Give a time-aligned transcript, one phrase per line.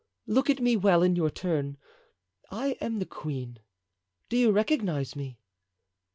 [0.25, 1.77] Look at me well in your turn.
[2.49, 3.59] I am the queen;
[4.29, 5.37] do you recognize me?"